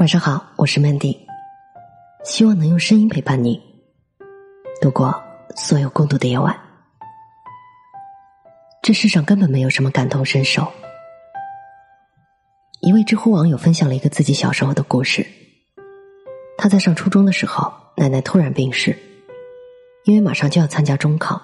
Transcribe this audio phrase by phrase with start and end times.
[0.00, 1.14] 晚上好，我是 Mandy，
[2.24, 3.60] 希望能用声音陪伴你
[4.80, 5.22] 度过
[5.54, 6.58] 所有孤独的夜晚。
[8.80, 10.66] 这世上根本没有什么感同身受。
[12.80, 15.26] 一位知乎网友分享了一个自己小时候的故事。
[16.56, 18.98] 他在上初中的时候，奶奶突然病逝，
[20.06, 21.38] 因为马上就要参加中考，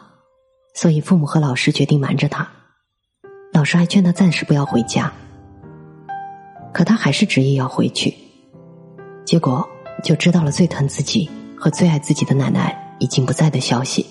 [0.73, 2.49] 所以父母和老师决定瞒着他。
[3.53, 5.13] 老师还劝他暂时不要回家，
[6.73, 8.17] 可他还是执意要回去。
[9.27, 9.69] 结果
[10.05, 14.07] 就知道了最疼自己和最爱自己的奶奶已经不在的消息，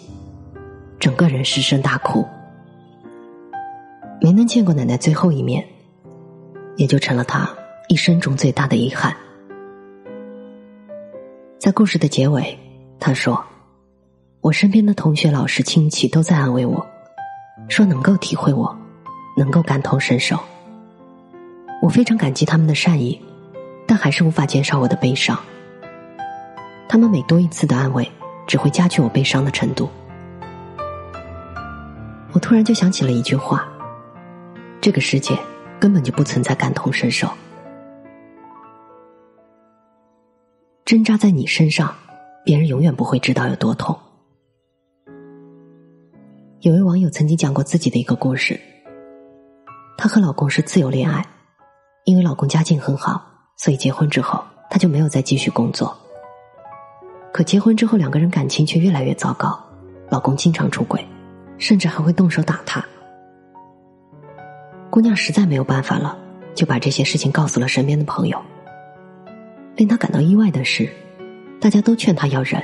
[1.00, 2.28] 整个人失声大哭，
[4.20, 5.66] 没能见过奶奶最后一面，
[6.76, 7.50] 也就成了他
[7.88, 9.16] 一生中最大的遗憾。
[11.60, 12.60] 在故事的结尾，
[13.00, 13.42] 他说
[14.42, 16.86] ：“我身边的同学、老师、亲戚都在安慰我，
[17.70, 18.78] 说能够体会我，
[19.38, 20.38] 能够感同身受。
[21.82, 23.18] 我非常感激他们的善意。”
[23.88, 25.38] 但还是无法减少我的悲伤。
[26.88, 28.10] 他们每多一次的安慰，
[28.48, 29.90] 只会加剧我悲伤的程度。
[32.32, 33.68] 我突然就想起了一句话：
[34.82, 35.38] 这个世界
[35.80, 37.30] 根本就不存在感同身受。
[40.84, 41.96] 针扎在你身上，
[42.44, 43.98] 别人永远不会知道有多痛。
[46.62, 48.60] 有位网友曾经讲过自己的一个故事：
[49.98, 51.26] 她和老公是自由恋爱，
[52.04, 53.35] 因为老公家境很好。
[53.58, 55.96] 所以结婚之后，她就没有再继续工作。
[57.32, 59.58] 可结婚之后，两个人感情却越来越糟糕，
[60.10, 61.06] 老公经常出轨，
[61.58, 62.84] 甚至还会动手打她。
[64.90, 66.18] 姑娘实在没有办法了，
[66.54, 68.42] 就把这些事情告诉了身边的朋友。
[69.76, 70.90] 令她感到意外的是，
[71.60, 72.64] 大家都劝她要忍。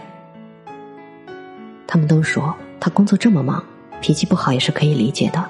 [1.85, 3.61] 他们都说她工作这么忙，
[3.99, 5.45] 脾气不好也是可以理解的。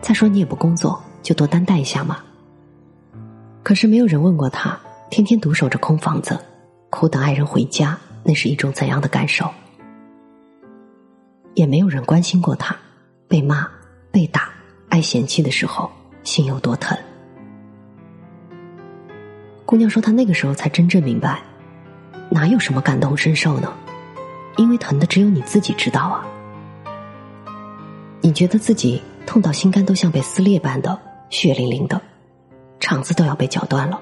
[0.00, 2.18] 再说你也不工作，就多担待一下嘛。
[3.66, 4.78] 可是没有人问过他，
[5.10, 6.38] 天天独守着空房子，
[6.88, 9.50] 苦等爱人回家，那是一种怎样的感受？
[11.54, 12.76] 也没有人关心过他，
[13.26, 13.68] 被骂、
[14.12, 14.50] 被打、
[14.90, 15.90] 挨嫌弃的时候，
[16.22, 16.96] 心有多疼。
[19.64, 21.42] 姑娘说，她那个时候才真正明白，
[22.30, 23.72] 哪有什么感同身受呢？
[24.58, 26.24] 因为疼的只有你自己知道啊。
[28.20, 30.96] 你觉得自己痛到心肝都像被撕裂般的
[31.30, 32.00] 血淋淋的。
[32.78, 34.00] 肠子都要被绞断了，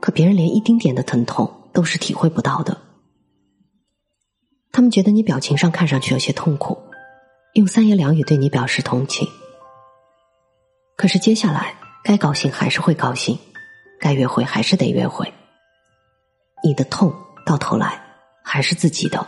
[0.00, 2.80] 可别人连一丁点的疼痛都是体会不到的。
[4.70, 6.78] 他们觉得你表情上看上去有些痛苦，
[7.54, 9.28] 用三言两语对你表示同情。
[10.96, 13.38] 可是接下来该高兴还是会高兴，
[14.00, 15.32] 该约会还是得约会。
[16.62, 17.14] 你的痛
[17.46, 18.00] 到头来
[18.42, 19.26] 还是自己的。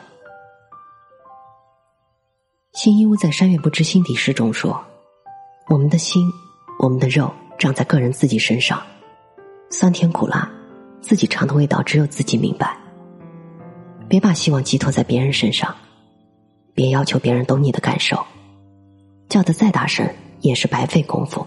[2.72, 4.84] 新一屋在《山月不知心底事》中说
[5.68, 6.30] ：“我们的心，
[6.78, 8.82] 我们的肉。”长在个人自己身上，
[9.70, 10.50] 酸甜苦辣，
[11.00, 12.76] 自己尝的味道只有自己明白。
[14.08, 15.74] 别把希望寄托在别人身上，
[16.74, 18.24] 别要求别人懂你的感受，
[19.28, 20.08] 叫的再大声
[20.40, 21.46] 也是白费功夫。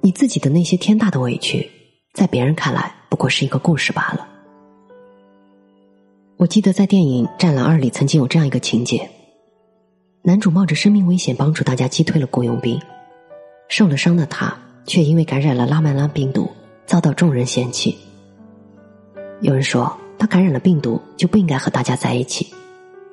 [0.00, 1.68] 你自己的那些天大的委屈，
[2.12, 4.28] 在别人看来不过是一个故事罢了。
[6.38, 9.08] 我记得在电影《战狼二》里曾经有这样一个情节：
[10.22, 12.80] 男主冒着生命危险帮助大家击退了雇佣兵。
[13.74, 16.52] 受了伤的他，却因为感染了拉曼拉病毒，
[16.84, 17.96] 遭到众人嫌弃。
[19.40, 22.52] 有人说，他感染了病毒就不应该和大家在一起，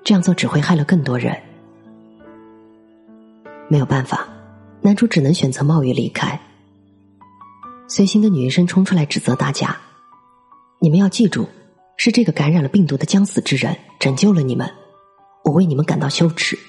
[0.03, 1.33] 这样做只会害了更多人。
[3.69, 4.27] 没有办法，
[4.81, 6.37] 男主只能选择冒雨离开。
[7.87, 9.77] 随行的女医生冲出来指责大家
[10.81, 11.47] ：“你们要记住，
[11.95, 14.69] 是这个感染了病毒的将死之人拯救了你们，
[15.45, 16.59] 我为你们感到羞耻。”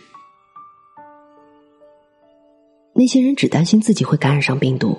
[3.00, 4.94] 那些人只担心自己会感染上病毒，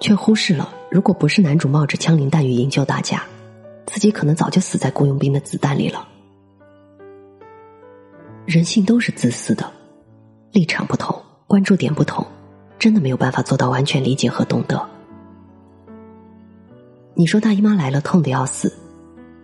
[0.00, 3.22] 却忽视了，如果不是男主冒着枪林弹雨营救大家，
[3.86, 6.08] 自己可能早就死在雇佣兵的子弹里了。
[8.46, 9.70] 人性都是自私的，
[10.50, 11.16] 立场不同，
[11.46, 12.26] 关注点不同，
[12.80, 14.84] 真的没有办法做到完全理解和懂得。
[17.14, 18.76] 你说大姨妈来了，痛的要死，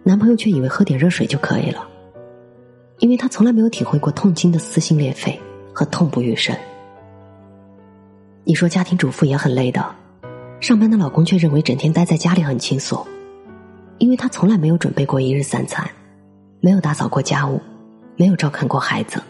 [0.03, 1.87] 男朋友却以为喝点热水就可以了，
[2.99, 5.41] 因为他从来没有体会过痛经的撕心裂肺
[5.73, 6.53] 和痛不欲生。
[8.46, 9.82] 你说家庭主妇也很累的，
[10.61, 13.02] 上班的老公却认为整天待在家里很轻松，
[13.96, 15.88] 因为他从来没有准备过一日三餐，
[16.61, 17.58] 没有打扫过家务，
[18.17, 19.23] 没有照看过孩子。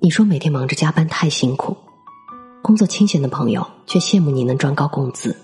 [0.00, 1.74] 你说每天忙着加班太辛苦，
[2.60, 5.34] 工作清闲的朋友却羡慕你能赚高工资，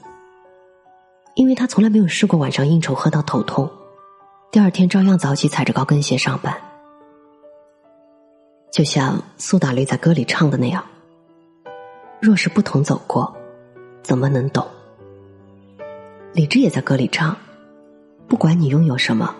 [1.34, 3.70] 因为他从来没有试过晚上应酬喝到头痛，
[4.52, 6.54] 第二天照样早起踩着高跟鞋上班。
[8.70, 10.84] 就像苏打绿在歌里唱的那样。
[12.20, 13.36] 若是不同走过，
[14.02, 14.66] 怎么能懂？
[16.32, 17.36] 李志也在歌里唱
[18.26, 19.34] ：“不管你拥有什么，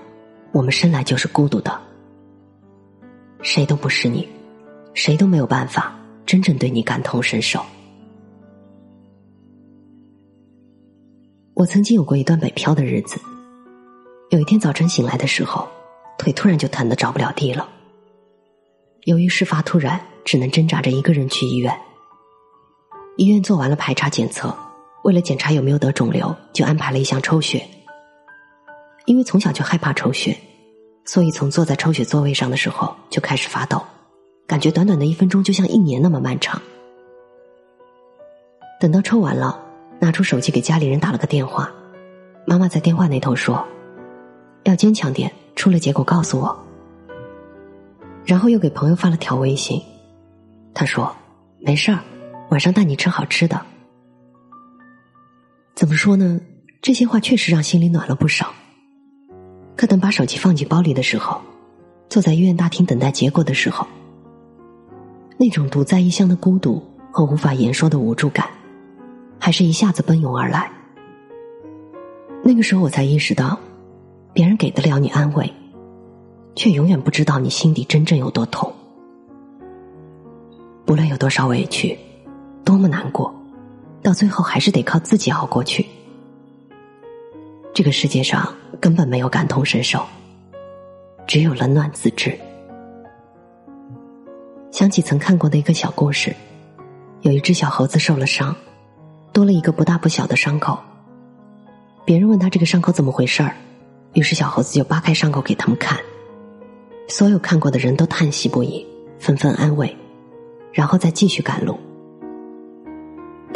[0.53, 1.81] 我们生来就是孤独的，
[3.43, 4.29] 谁都不是你，
[4.95, 7.61] 谁都没有办法真正对你感同身受。”
[11.55, 13.19] 我曾经有过一段北漂的日子，
[14.31, 15.67] 有一天早晨醒来的时候，
[16.19, 17.67] 腿突然就疼得着不了地了。
[19.05, 21.75] 由于事发突然，只能挣扎着一个人去医院。
[23.17, 24.55] 医院做完了排查检测，
[25.03, 27.67] 为了检查有没有得肿瘤，就安排了一项抽血。
[29.07, 30.37] 因为从小就害怕抽血，
[31.05, 33.81] 所以从坐在抽血座位上的时候就开始发抖，
[34.47, 36.61] 感觉短短的一分钟就像一年那么漫长。
[38.79, 39.59] 等到抽完了，
[39.99, 41.73] 拿出手机给家里人打了个电话，
[42.47, 43.65] 妈妈在电话那头说
[44.65, 46.55] ：“要坚强点，出了结果告诉我。”
[48.27, 49.81] 然后又给朋友发了条微信，
[50.75, 51.15] 他说
[51.59, 52.01] ：“没事儿，
[52.51, 53.61] 晚上带你吃好吃的。”
[55.75, 56.41] 怎么说呢？
[56.81, 58.53] 这些话确实让心里暖了不少。
[59.77, 61.41] 可等把手机放进包里的时候，
[62.09, 63.87] 坐在医院大厅等待结果的时候，
[65.37, 66.83] 那种独在异乡的孤独
[67.13, 68.49] 和无法言说的无助感，
[69.39, 70.71] 还是一下子奔涌而来。
[72.43, 73.59] 那个时候我才意识到，
[74.33, 75.53] 别人给得了你安慰。
[76.55, 78.73] 却永远不知道你心底真正有多痛。
[80.87, 81.99] 不论有多少委屈，
[82.67, 83.33] 多么难过，
[84.03, 85.87] 到最后还是得靠自己熬过去。
[87.73, 90.05] 这个世界上根本没有感同身受，
[91.29, 92.37] 只有冷暖自知。
[94.73, 96.35] 想起曾看过的一个小故事，
[97.21, 98.57] 有一只小猴子受了伤，
[99.33, 100.77] 多了一个不大不小的伤口。
[102.05, 103.55] 别人问他这个伤口怎么回事儿，
[104.15, 105.97] 于是小猴子就扒开伤口给他们看。
[107.07, 108.85] 所有看过的人都叹息不已，
[109.21, 109.97] 纷纷安慰，
[110.73, 111.79] 然后再继续赶路。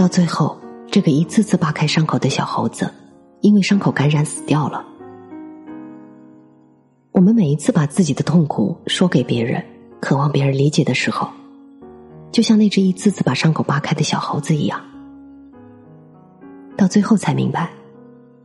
[0.01, 0.59] 到最后，
[0.91, 2.91] 这个一次次扒开伤口的小猴子，
[3.43, 4.83] 因为伤口感染死掉了。
[7.13, 9.63] 我们每一次把自己的痛苦说给别人，
[10.01, 11.29] 渴望别人理解的时候，
[12.33, 14.81] 就像那只一次次把伤口扒开的小猴子一样，
[16.79, 17.69] 到最后才明白，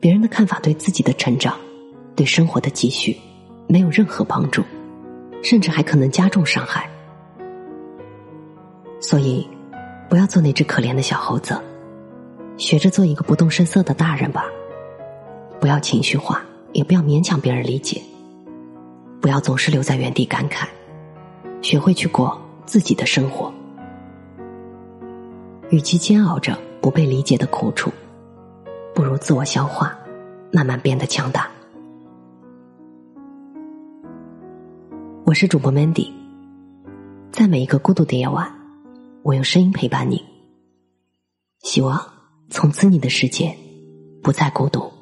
[0.01, 1.55] 别人的看法对自己的成长，
[2.17, 3.15] 对生活的继续，
[3.69, 4.61] 没有任何帮助。
[5.41, 6.89] 甚至还可能加重伤害，
[8.99, 9.47] 所以
[10.09, 11.59] 不要做那只可怜的小猴子，
[12.57, 14.45] 学着做一个不动声色的大人吧。
[15.59, 16.43] 不要情绪化，
[16.73, 18.01] 也不要勉强别人理解，
[19.19, 20.67] 不要总是留在原地感慨，
[21.61, 23.51] 学会去过自己的生活。
[25.69, 27.91] 与其煎熬着不被理解的苦楚，
[28.93, 29.97] 不如自我消化，
[30.51, 31.49] 慢慢变得强大。
[35.25, 36.11] 我是主播 Mandy，
[37.31, 38.47] 在每一个孤独的夜晚，
[39.25, 40.23] 我用声音陪伴你。
[41.63, 41.99] 希望
[42.51, 43.57] 从此你的世界
[44.21, 44.94] 不再孤独。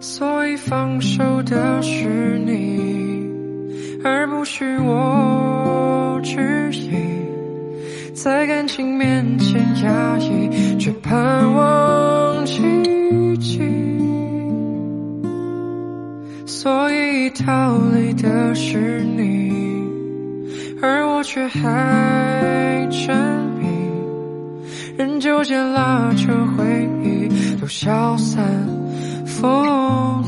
[0.00, 2.90] 所以放手的是你。
[4.02, 6.90] 而不是我质疑，
[8.14, 12.62] 在感情面前压抑，却盼望奇
[13.36, 13.60] 迹。
[16.46, 19.84] 所以逃离的是你，
[20.80, 23.14] 而我却还沉
[23.60, 23.66] 迷，
[24.96, 27.28] 任纠结拉扯回忆
[27.60, 28.42] 都消散
[29.40, 30.22] 风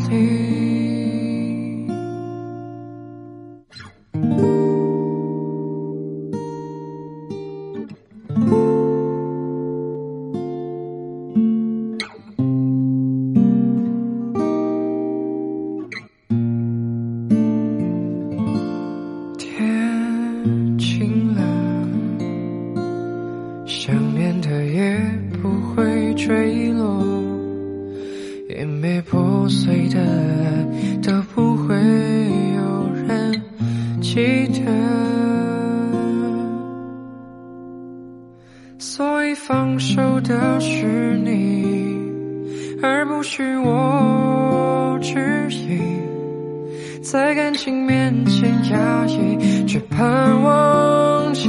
[51.32, 51.48] 奇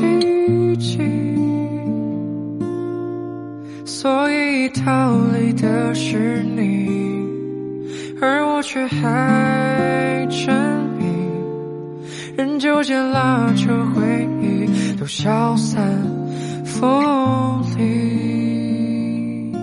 [0.77, 0.99] 迹。
[3.85, 6.89] 所以逃离的是你，
[8.21, 10.53] 而我却还沉
[10.97, 11.05] 迷，
[12.35, 15.81] 任纠结拉扯回忆都消散。
[16.65, 19.53] 风里，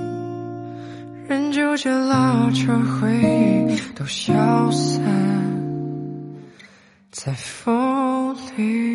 [1.28, 5.02] 任纠结拉扯回忆都消散
[7.10, 8.89] 在风里。